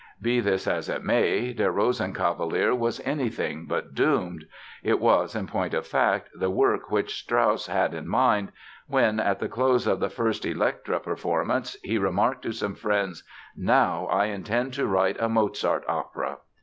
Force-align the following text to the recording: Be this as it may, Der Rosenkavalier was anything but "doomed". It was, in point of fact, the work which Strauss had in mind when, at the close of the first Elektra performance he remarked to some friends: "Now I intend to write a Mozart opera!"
Be 0.19 0.39
this 0.39 0.65
as 0.65 0.89
it 0.89 1.03
may, 1.03 1.53
Der 1.53 1.71
Rosenkavalier 1.71 2.75
was 2.75 2.99
anything 3.05 3.67
but 3.67 3.93
"doomed". 3.93 4.45
It 4.81 4.99
was, 4.99 5.35
in 5.35 5.45
point 5.45 5.75
of 5.75 5.85
fact, 5.85 6.27
the 6.33 6.49
work 6.49 6.89
which 6.89 7.19
Strauss 7.21 7.67
had 7.67 7.93
in 7.93 8.07
mind 8.07 8.51
when, 8.87 9.19
at 9.19 9.37
the 9.37 9.47
close 9.47 9.85
of 9.85 9.99
the 9.99 10.09
first 10.09 10.43
Elektra 10.43 10.99
performance 10.99 11.77
he 11.83 11.99
remarked 11.99 12.41
to 12.45 12.51
some 12.51 12.73
friends: 12.73 13.23
"Now 13.55 14.07
I 14.07 14.25
intend 14.25 14.73
to 14.73 14.87
write 14.87 15.17
a 15.21 15.29
Mozart 15.29 15.83
opera!" 15.87 16.37